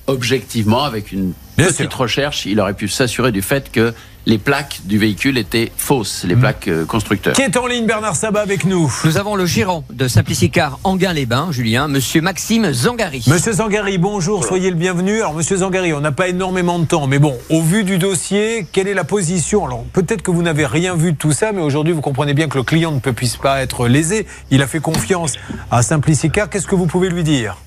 [0.07, 1.99] objectivement, avec une Bien petite sûr.
[1.99, 3.95] recherche, il aurait pu s'assurer du fait que
[4.27, 7.35] les plaques du véhicule étaient fausses, les plaques euh, constructeurs.
[7.35, 11.49] Qui est en ligne, Bernard Sabat, avec nous Nous avons le gérant de Simplicicar Anguin-les-Bains,
[11.53, 13.23] Julien, monsieur Maxime Zangari.
[13.27, 15.21] Monsieur Zangari, bonjour, soyez le bienvenu.
[15.21, 18.67] Alors, monsieur Zangari, on n'a pas énormément de temps, mais bon, au vu du dossier,
[18.73, 19.67] quelle est la position?
[19.67, 22.49] Alors, peut-être que vous n'avez rien vu de tout ça, mais aujourd'hui, vous comprenez bien
[22.49, 24.27] que le client ne peut puisse pas être lésé.
[24.51, 25.35] Il a fait confiance
[25.71, 26.49] à Simplicicar.
[26.49, 27.59] Qu'est-ce que vous pouvez lui dire?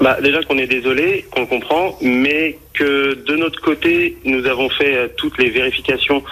[0.00, 4.96] Bah, déjà qu'on est désolé, qu'on comprend, mais que de notre côté, nous avons fait
[4.96, 6.22] euh, toutes les vérifications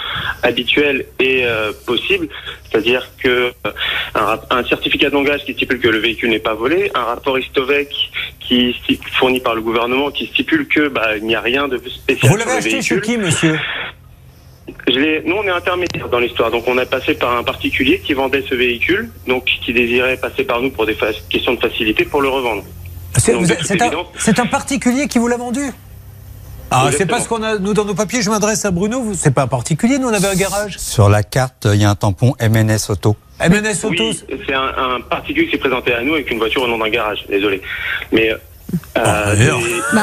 [0.42, 2.28] habituelles et euh, possibles,
[2.64, 7.04] c'est-à-dire que euh, un, certificat d'engagement qui stipule que le véhicule n'est pas volé, un
[7.04, 7.88] rapport Istovec
[8.40, 8.76] qui
[9.12, 12.36] fourni par le gouvernement qui stipule que bah, il n'y a rien de spécial Vous
[12.36, 13.58] l'avez acheté chez qui, monsieur?
[14.86, 16.50] Je nous, on est intermédiaire dans l'histoire.
[16.50, 20.44] Donc, on a passé par un particulier qui vendait ce véhicule, donc qui désirait passer
[20.44, 20.96] par nous pour des
[21.30, 22.64] questions de facilité pour le revendre.
[23.18, 25.72] C'est un, particulier qui vous l'a vendu
[26.74, 28.22] ah, c'est pas ce qu'on a, nous, dans nos papiers.
[28.22, 29.02] Je m'adresse à Bruno.
[29.02, 29.98] vous- C'est pas un particulier.
[29.98, 30.78] Nous, on avait un garage.
[30.78, 33.14] Sur la carte, il y a un tampon MNS Auto.
[33.40, 33.90] MNS Autos.
[33.90, 36.78] Oui, c'est un, un particulier qui s'est présenté à nous avec une voiture au nom
[36.78, 37.26] d'un garage.
[37.28, 37.60] Désolé.
[38.10, 38.30] Mais.
[38.96, 39.60] Euh, Ah, alors.
[39.92, 40.02] Bah.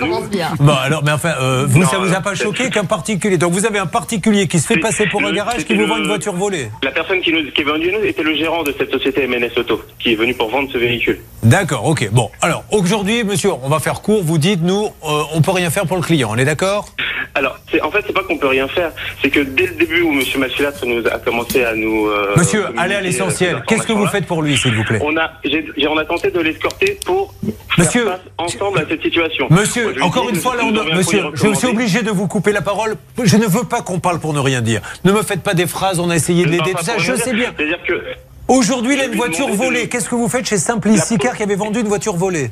[0.00, 0.48] Commence bien.
[0.58, 3.36] Bon, alors, mais enfin, euh, vous, Non, ça vous a pas choqué qu'un particulier.
[3.38, 5.96] Donc, vous avez un particulier qui se fait passer pour un garage qui vous vend
[5.98, 6.70] une voiture volée.
[6.82, 9.26] La personne qui, nous, qui est venue à nous était le gérant de cette société
[9.26, 11.20] MNS Auto, qui est venu pour vendre ce véhicule.
[11.42, 12.08] D'accord, ok.
[12.12, 14.22] Bon, alors aujourd'hui, monsieur, on va faire court.
[14.22, 16.30] Vous dites, nous, euh, on peut rien faire pour le client.
[16.32, 16.88] On est d'accord?
[17.34, 18.92] Alors, en fait, c'est pas qu'on peut rien faire.
[19.22, 22.06] C'est que dès le début où Monsieur Machilatre nous a commencé à nous.
[22.06, 23.62] euh, Monsieur, allez à euh, l'essentiel.
[23.68, 25.00] Qu'est-ce que vous faites pour lui, s'il vous plaît?
[25.02, 27.34] On a, j'ai, j'ai- on a tenté de l'escorter pour
[27.78, 29.46] Monsieur- faire face ensemble à cette situation.
[29.50, 32.52] Monsieur, Moi, encore une fois, là, on- monsieur, y je suis obligé de vous couper
[32.52, 32.96] la parole.
[33.22, 34.80] Je ne veux pas qu'on parle pour ne rien dire.
[35.04, 37.14] Ne me faites pas des phrases, on a essayé de Je l'aider, tout ça, je
[37.14, 37.52] sais bien.
[37.56, 38.00] C'est-à-dire que
[38.48, 39.88] Aujourd'hui, il a Je une voiture volée.
[39.88, 42.50] Qu'est-ce que vous faites chez Simplicicar qui avait vendu une voiture volée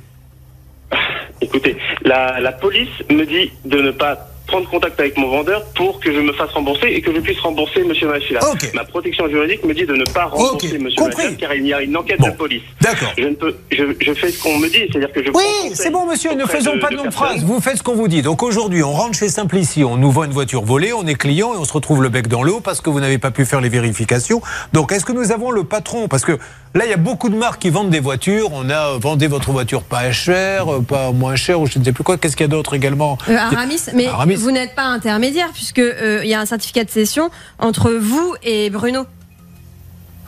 [1.40, 5.98] Écoutez, la, la police me dit de ne pas prendre contact avec mon vendeur pour
[6.00, 8.40] que je me fasse rembourser et que je puisse rembourser Monsieur Machila.
[8.50, 8.70] Ok.
[8.74, 10.78] Ma protection juridique me dit de ne pas rembourser compris.
[10.78, 12.28] Machila car il y a une enquête Bon.
[12.28, 12.62] de police.
[12.80, 13.12] D'accord.
[13.16, 15.30] Je ne peux, je, je fais ce qu'on me dit, c'est-à-dire que je.
[15.30, 17.42] Oui, c'est bon, monsieur, ne faisons pas de longues phrases.
[17.44, 18.22] Vous faites ce qu'on vous dit.
[18.22, 21.54] Donc aujourd'hui, on rentre chez Simplici, on nous vend une voiture volée, on est client
[21.54, 23.60] et on se retrouve le bec dans l'eau parce que vous n'avez pas pu faire
[23.60, 24.42] les vérifications.
[24.72, 26.06] Donc est-ce que nous avons le patron?
[26.08, 26.38] Parce que
[26.74, 28.48] là, il y a beaucoup de marques qui vendent des voitures.
[28.52, 31.84] On a euh, vendez votre voiture pas cher, euh, pas moins cher, ou je ne
[31.84, 32.18] sais plus quoi.
[32.18, 34.34] Qu'est-ce qu'il y a d'autre également Euh, Aramis, mais Aramis.
[34.36, 38.34] vous n'êtes pas intermédiaire puisque euh, il y a un certificat de cession entre vous
[38.42, 39.06] et Bruno.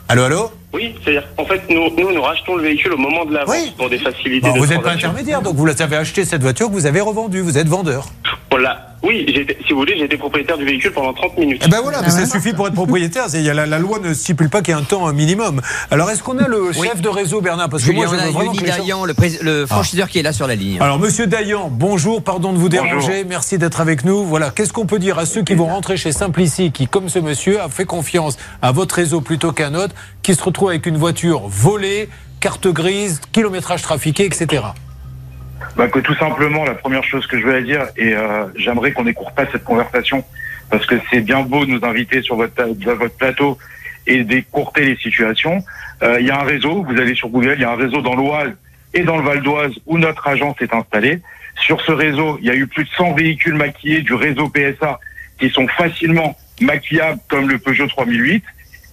[0.09, 0.51] Allô, allô?
[0.73, 3.55] Oui, c'est-à-dire en fait, nous, nous, nous rachetons le véhicule au moment de la vente
[3.57, 3.73] Oui.
[3.77, 6.67] pour des facilités Bon, de Vous n'êtes pas intermédiaire, donc vous avez acheté cette voiture
[6.67, 7.41] que vous avez revendue.
[7.41, 8.05] Vous êtes vendeur.
[8.51, 9.25] On l'a- Oui,
[9.65, 11.63] si vous voulez, j'ai été propriétaire du véhicule pendant 30 minutes.
[11.65, 13.25] Eh ben voilà, mais ça suffit pour être propriétaire.
[13.33, 15.61] Il y a La, la loi ne stipule pas qu'il y ait un temps minimum.
[15.91, 16.87] Alors est-ce qu'on a le Oui.
[16.87, 17.69] chef de réseau, Bernard?
[17.69, 19.39] Parce que Julien, moi, je on a vraiment Yoni que les gens- Dayan, le, prés-
[19.41, 20.81] le franchiseur qui est là sur la ligne.
[20.81, 23.11] Alors, monsieur Dayan, bonjour, pardon de vous déranger, Bonjour.
[23.29, 24.25] merci d'être avec nous.
[24.25, 27.19] Voilà, qu'est-ce qu'on peut dire à ceux qui vont rentrer chez Simplici, qui, comme ce
[27.19, 30.85] monsieur, a fait confiance à votre réseau plutôt qu'à un autre, qui se retrouve avec
[30.87, 34.63] une voiture volée, carte grise, kilométrage trafiqué, etc.
[35.77, 39.03] Bah, que tout simplement, la première chose que je veux dire, et euh, j'aimerais qu'on
[39.03, 40.25] n'écoute pas cette conversation,
[40.71, 43.59] parce que c'est bien beau de nous inviter sur votre, votre plateau
[44.07, 45.63] et d'écourter les situations.
[46.01, 48.01] Euh, Il y a un réseau, vous allez sur Google, il y a un réseau
[48.01, 48.53] dans l'Oise
[48.95, 51.21] et dans le Val d'Oise où notre agence est installée.
[51.61, 54.99] Sur ce réseau, il y a eu plus de 100 véhicules maquillés du réseau PSA
[55.39, 58.43] qui sont facilement maquillables comme le Peugeot 3008.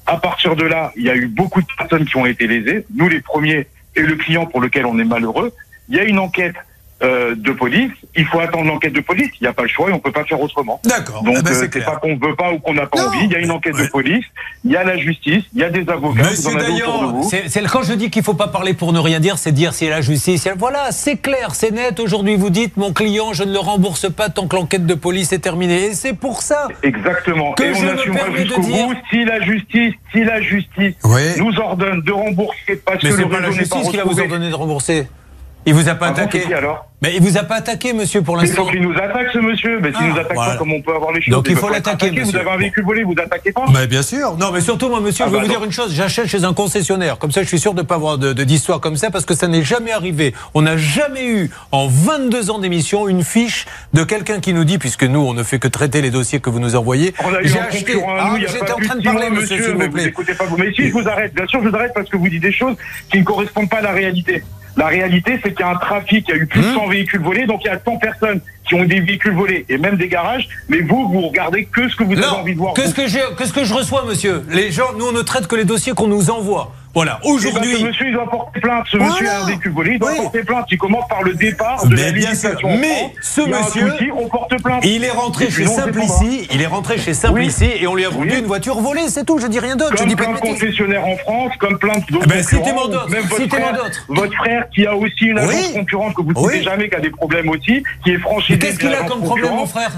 [0.05, 2.85] À partir de là, il y a eu beaucoup de personnes qui ont été lésées,
[2.95, 5.51] nous les premiers et le client pour lequel on est malheureux.
[5.89, 6.57] Il y a une enquête
[7.03, 7.91] euh, de police.
[8.17, 9.31] Il faut attendre l'enquête de police.
[9.41, 10.81] Il n'y a pas le choix et on peut pas faire autrement.
[10.85, 11.85] D'accord, Donc eh ben, euh, c'est clair.
[11.87, 13.09] pas qu'on veut pas ou qu'on n'a pas Non.
[13.09, 13.25] envie.
[13.25, 13.87] Il y a une enquête Ouais.
[13.87, 14.25] de police.
[14.65, 15.43] Il y a la justice.
[15.55, 16.23] Il y a des avocats.
[16.31, 19.53] Monsieur Dayan, c'est, quand je dis qu'il faut pas parler pour ne rien dire, c'est
[19.53, 20.49] dire si la justice.
[20.57, 21.99] Voilà, c'est clair, c'est net.
[22.01, 25.33] Aujourd'hui, vous dites mon client, je ne le rembourse pas tant que l'enquête de police
[25.33, 25.87] est terminée.
[25.87, 26.69] Et c'est pour ça.
[26.83, 27.53] Exactement.
[27.55, 30.95] Que et je on me assumera jusqu'au dire- bout si la justice, si la justice
[31.05, 31.23] Oui.
[31.39, 34.49] nous ordonne de rembourser parce Mais que le pas la justice qui va vous ordonner
[34.49, 35.09] de rembourser.
[35.67, 36.41] Il vous a pas Ah attaqué.
[36.43, 38.67] c'est qui alors Mais il vous a pas attaqué, monsieur, pour l'instant.
[38.75, 39.81] il nous attaque ce monsieur.
[39.81, 40.53] Mais s'il Ah, nous attaque voilà.
[40.53, 42.21] pas, comment on peut avoir les choses Donc, il faut l'attaquer, attaqué.
[42.21, 42.41] Vous monsieur.
[42.41, 44.37] avez un véhicule volé, vous attaquez pas Mais bien sûr.
[44.37, 45.95] Non, mais surtout, moi, monsieur, Ah je vais bah vous dire une chose.
[45.95, 47.19] J'achète chez un concessionnaire.
[47.19, 49.35] Comme ça, je suis sûr de ne pas avoir de- d'histoire comme ça parce que
[49.35, 50.35] ça n'est jamais arrivé.
[50.53, 54.77] On n'a jamais eu, en 22 ans d'émission, une fiche de quelqu'un qui nous dit,
[54.79, 57.15] puisque nous, on ne fait que traiter les dossiers que vous nous envoyez.
[57.25, 57.95] On a eu J'ai un acheté.
[58.07, 60.13] Ah, nous, j'étais en train de parler, monsieur, s'il mais vous plaît.
[60.59, 62.53] Mais si je vous arrête, bien sûr, je vous arrête parce que vous dites des
[62.53, 62.77] choses
[63.11, 64.43] qui ne correspondent pas à la réalité.
[64.77, 66.75] La réalité, c'est qu'il y a un trafic, il y a eu plus de Hum.
[66.75, 69.79] 100 véhicules volés, donc il y a 100 personnes qui ont des véhicules volés et
[69.79, 70.49] même des garages.
[70.69, 72.75] Mais vous, vous regardez que ce que vous avez envie de voir.
[72.75, 75.55] qu'est-ce que, j'ai- qu'est-ce que je reçois, monsieur Les gens, nous, on ne traite que
[75.57, 76.73] les dossiers qu'on nous envoie.
[76.95, 77.77] Voilà, Eh ben, aujourd'hui.
[77.77, 78.85] ce monsieur, il doit porter plainte.
[78.91, 79.13] Ce Voilà.
[79.13, 80.17] monsieur a un véhicule volé, il doit Oui.
[80.19, 80.67] porter plainte.
[80.71, 82.51] Il commence par le départ de Mais la bien sûr.
[82.63, 84.85] Mais ce monsieur- souci, on porte plainte.
[84.85, 85.67] Il est rentré chez.
[85.67, 88.39] Simplici, il est rentré chez Simplici et on lui a vendu Oui.
[88.39, 91.07] une voiture volée, c'est tout, je dis rien d'autre, je dis pas plein de concessionnaires
[91.07, 95.25] en France, comme plein d'autres Eh ben, citez-moi d'autres, votre votre frère qui a aussi
[95.27, 95.73] une agence Oui.
[95.75, 96.53] concurrente que vous ne Oui.
[96.55, 98.59] citez jamais, qui a des problèmes aussi, qui est franchisé.
[98.61, 99.93] Mais qu'est-ce qu'il a comme problème, mon frère?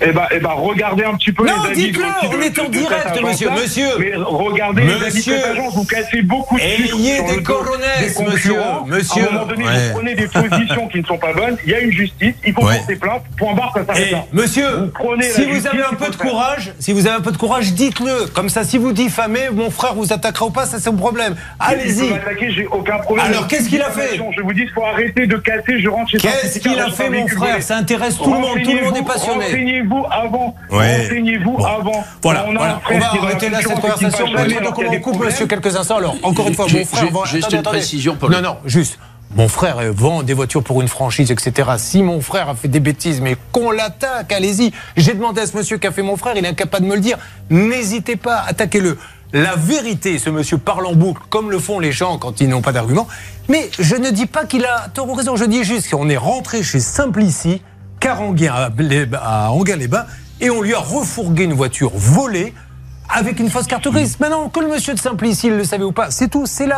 [0.00, 2.68] Eh ben, eh ben, regardez un petit peu Non, les avis dites-le, on est en
[2.68, 3.88] direct, monsieur, monsieur.
[3.98, 5.34] Mais regardez les avis de Monsieur.
[5.36, 8.24] cette agence, vous cassez beaucoup de Ayez des coronets, monsieur,
[8.86, 9.24] monsieur.
[9.24, 9.88] À un moment donné, Ouais.
[9.88, 11.56] vous prenez des positions qui ne sont pas bonnes.
[11.64, 12.76] Il y a une justice, il faut Ouais.
[12.78, 13.22] porter plainte.
[13.36, 14.24] Point barre, ça s'arrête Eh, là.
[14.32, 17.32] monsieur, Vous prenez si vous avez un peu de courage, si vous avez un peu
[17.32, 18.26] de courage, dites-le.
[18.32, 21.34] Comme ça, si vous diffamez, mon frère vous attaquera ou pas, ça c'est son problème.
[21.58, 22.08] Allez-y.
[22.54, 23.26] j'ai aucun problème.
[23.26, 26.10] Alors, qu'est-ce qu'il a fait Je vous dis, il faut arrêter de casser, je rentre
[26.10, 27.62] chez Qu'est-ce qu'il a fait, mon frère.
[27.62, 29.46] Ça intéresse tout le monde, tout le monde est passionné.
[29.88, 30.54] Renseignez-vous avant.
[30.70, 31.02] Ouais.
[31.02, 31.64] Renseignez-vous Bon.
[31.64, 32.04] avant.
[32.22, 32.80] Voilà, On voilà.
[32.90, 34.26] on va arrêter là cette conversation.
[34.26, 35.96] on des coupe, monsieur, quelques instants.
[35.96, 37.78] Alors, encore une fois, mon frère juste une attendez.
[37.78, 38.98] précision pour Non, non, juste.
[39.36, 41.68] Mon frère euh, vend des voitures pour une franchise, etc.
[41.76, 44.72] Si mon frère a fait des bêtises, mais qu'on l'attaque, allez-y.
[44.96, 47.02] J'ai demandé à ce monsieur qu'a fait mon frère, il est incapable de me le
[47.02, 47.18] dire.
[47.50, 48.96] N'hésitez pas, attaquez-le.
[49.34, 52.62] La vérité, ce monsieur parle en boucle, comme le font les gens quand ils n'ont
[52.62, 53.06] pas d'argument.
[53.50, 55.36] Mais je ne dis pas qu'il a tort ou raison.
[55.36, 57.60] Je dis juste qu'on est rentré chez Simplici,
[58.08, 60.06] À, Anguin-les-Bains,
[60.40, 62.54] et on lui a refourgué une voiture volée
[63.08, 64.18] avec une fausse carte grise.
[64.20, 66.46] Maintenant, que le monsieur de Simplici il le savait ou pas, c'est tout.
[66.46, 66.68] C'est.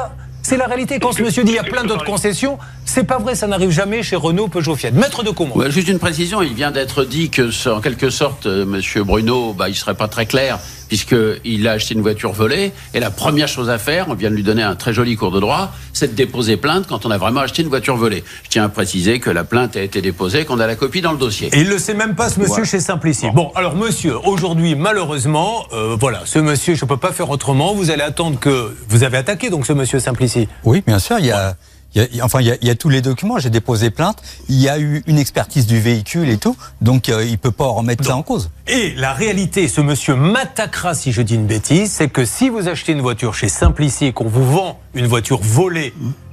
[0.43, 0.99] C'est la réalité.
[0.99, 3.71] Quand ce monsieur dit il y a plein d'autres concessions, c'est pas vrai, ça n'arrive
[3.71, 4.91] jamais chez Renault, Peugeot, Fiat.
[4.91, 8.65] Maître de comment juste une précision, il vient d'être dit que, en quelque sorte, euh,
[8.65, 10.59] Monsieur Bruno, bah, il serait pas très clair
[10.91, 12.73] puisqu'il a acheté une voiture volée.
[12.95, 15.31] Et la première chose à faire, on vient de lui donner un très joli cours
[15.31, 18.25] de droit, c'est de déposer plainte quand on a vraiment acheté une voiture volée.
[18.43, 21.13] Je tiens à préciser que la plainte a été déposée, qu'on a la copie dans
[21.13, 21.49] le dossier.
[21.53, 22.65] Et il le sait même pas, ce monsieur, Voilà.
[22.65, 23.27] chez Simplici.
[23.33, 23.53] Bon.
[23.55, 27.73] alors monsieur, aujourd'hui, malheureusement, euh, voilà, ce monsieur, je peux pas faire autrement.
[27.73, 30.49] Vous allez attendre que vous avez attaqué donc ce monsieur Simplici.
[30.65, 31.21] Oui, bien sûr.
[31.21, 31.55] Il y a,
[31.95, 33.39] y a- enfin, il y, a, il y a tous les documents.
[33.39, 34.19] J'ai déposé plainte.
[34.49, 36.57] Il y a eu une expertise du véhicule et tout.
[36.81, 38.51] Donc, euh, il peut pas remettre ça en cause.
[38.67, 42.69] Et la réalité, ce monsieur m'attaquera si je dis une bêtise, c'est que si vous
[42.69, 45.93] achetez une voiture chez Simplici et qu'on vous vend une voiture volée,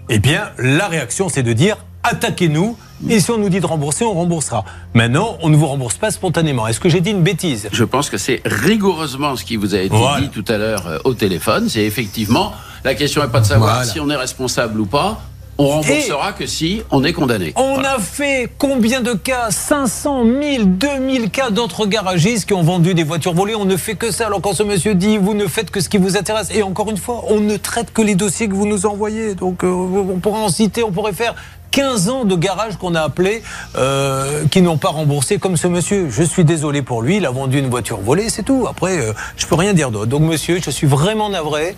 [0.09, 2.77] eh bien, la réaction, c'est de dire attaquez-nous.
[3.09, 4.63] Et si on nous dit de rembourser, on remboursera.
[4.93, 6.65] Maintenant, on ne vous rembourse pas spontanément.
[6.67, 7.67] Est-ce que j'ai dit une bêtise?
[7.71, 10.21] Je pense que c'est rigoureusement ce qui vous a été Voilà.
[10.21, 11.69] dit tout à l'heure euh, au téléphone.
[11.69, 13.91] C'est effectivement, la question n'est pas de savoir Voilà.
[13.91, 15.21] si on est responsable ou pas.
[15.59, 17.53] On remboursera que si on est condamné.
[17.55, 17.95] On Voilà.
[17.95, 19.49] a fait combien de cas?
[19.49, 23.55] 500, 1000, 2000 cas d'autres garagistes qui ont vendu des voitures volées.
[23.55, 24.27] On ne fait que ça.
[24.27, 26.89] Alors quand ce monsieur dit vous ne faites que ce qui vous intéresse, et encore
[26.91, 29.33] une fois, on ne traite que les dossiers que vous nous envoyez.
[29.35, 31.33] Donc euh, on pourrait en citer, on pourrait faire
[31.71, 33.41] 15 ans de garages qu'on a appelés
[33.77, 36.07] euh, qui n'ont pas remboursé comme ce monsieur.
[36.09, 38.65] Je suis désolé pour lui, il a vendu une voiture volée, c'est tout.
[38.69, 40.07] Après, euh, je peux rien dire d'autre.
[40.07, 41.75] Donc monsieur, je suis vraiment navré.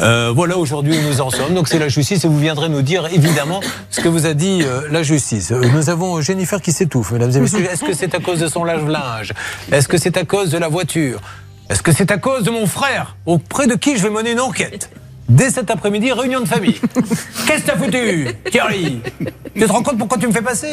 [0.00, 1.54] Euh, voilà aujourd'hui où nous en sommes.
[1.54, 4.62] Donc c'est la justice et vous viendrez nous dire évidemment ce que vous a dit
[4.62, 5.52] euh, la justice.
[5.52, 7.66] Euh, Nous avons Jennifer qui s'étouffe, mesdames et messieurs.
[7.70, 9.32] Est-ce que c'est à cause de son lave-linge?
[9.72, 11.20] Est-ce que c'est à cause de la voiture?
[11.68, 13.16] Est-ce que c'est à cause de mon frère?
[13.26, 14.90] Auprès de qui je vais mener une enquête?
[15.28, 16.80] Dès cet après-midi, réunion de famille.
[17.48, 19.00] Qu'est-ce que t'as foutu, Thierry?
[19.56, 20.72] Tu te rends compte pourquoi tu me fais passer?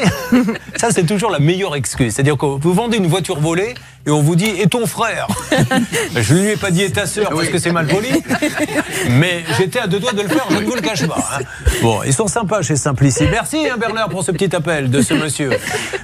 [0.75, 2.13] Ça, c'est toujours la meilleure excuse.
[2.13, 3.73] C'est-à-dire que vous vendez une voiture volée
[4.05, 5.27] et on vous dit et ton frère
[6.15, 8.09] Je ne lui ai pas dit et ta sœur parce que c'est mal poli,
[9.11, 11.17] mais j'étais à deux doigts de le faire, je ne vous le cache pas.
[11.39, 11.43] hein.
[11.81, 13.23] Bon, ils sont sympas chez Simplici.
[13.31, 15.51] Merci hein, Bernard pour ce petit appel de ce monsieur.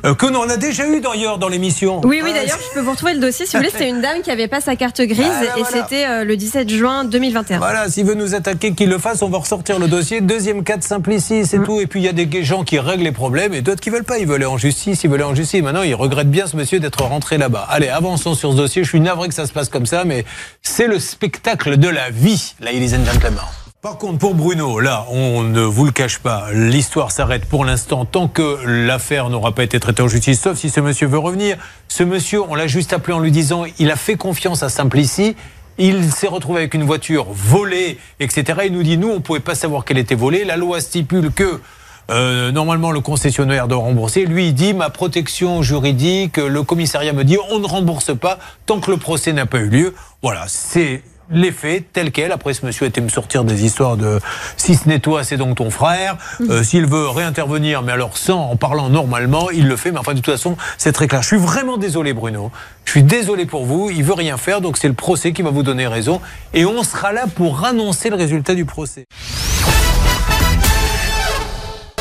[0.05, 2.01] Euh, que nous on a déjà eu d'ailleurs dans l'émission.
[2.03, 3.45] Oui, oui, d'ailleurs, je peux vous retrouver le dossier.
[3.45, 5.61] Si vous voulez, c'était une dame qui avait pas sa carte grise Ah, là, et
[5.63, 5.83] voilà.
[5.85, 7.57] c'était euh, le 17 juin 2021.
[7.57, 10.21] Voilà, s'il veut nous attaquer, qu'il le fasse, on va ressortir le dossier.
[10.21, 11.79] Deuxième cas de Simplici, c'est tout.
[11.81, 14.03] Et puis il y a des gens qui règlent les problèmes et d'autres qui veulent
[14.03, 14.17] pas.
[14.19, 15.61] Ils veulent aller en justice, ils veulent aller en justice.
[15.61, 17.67] Maintenant, ils regrettent bien ce monsieur d'être rentré là-bas.
[17.69, 18.83] Allez, avançons sur ce dossier.
[18.83, 20.25] Je suis navré que ça se passe comme ça, mais
[20.61, 23.39] c'est le spectacle de la vie, ladies and gentlemen.
[23.81, 28.03] Par contre, pour Bruno, là, on ne vous le cache pas, l'histoire s'arrête pour l'instant
[28.03, 31.55] tant que l'affaire n'aura pas été traitée en justice, sauf si ce monsieur veut revenir.
[31.87, 35.37] Ce monsieur, on l'a juste appelé en lui disant, il a fait confiance à Simplici.
[35.77, 38.63] Il s'est retrouvé avec une voiture volée, etc.
[38.65, 40.43] Il nous dit, nous, on ne pouvait pas savoir qu'elle était volée.
[40.43, 41.61] La loi stipule que
[42.09, 44.25] euh, normalement le concessionnaire doit rembourser.
[44.25, 48.79] Lui, il dit, ma protection juridique, le commissariat me dit, on ne rembourse pas tant
[48.79, 49.95] que le procès n'a pas eu lieu.
[50.21, 52.31] Voilà, c'est les faits tels quels.
[52.31, 54.19] Après, ce monsieur était me sortir des histoires de
[54.57, 56.17] si ce n'est toi, c'est donc ton frère.
[56.49, 59.91] Euh, S'il veut réintervenir, mais alors sans, en parlant normalement, il le fait.
[59.91, 61.21] Mais enfin, de toute façon, c'est très clair.
[61.21, 62.51] Je suis vraiment désolé, Bruno.
[62.85, 63.89] Je suis désolé pour vous.
[63.91, 66.19] Il veut rien faire, donc c'est le procès qui va vous donner raison.
[66.53, 69.05] Et on sera là pour annoncer le résultat du procès.